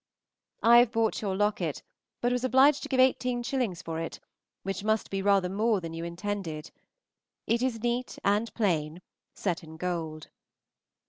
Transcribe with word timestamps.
I 0.63 0.79
have 0.79 0.91
bought 0.91 1.21
your 1.21 1.35
locket, 1.35 1.83
but 2.21 2.31
was 2.31 2.43
obliged 2.43 2.81
to 2.81 2.89
give 2.89 2.99
18_s._ 2.99 3.83
for 3.83 3.99
it, 3.99 4.19
which 4.63 4.83
must 4.83 5.11
be 5.11 5.21
rather 5.21 5.47
more 5.47 5.79
than 5.79 5.93
you 5.93 6.03
intended. 6.03 6.71
It 7.45 7.61
is 7.61 7.83
neat 7.83 8.17
and 8.23 8.51
plain, 8.55 9.03
set 9.35 9.63
in 9.63 9.77
gold. 9.77 10.29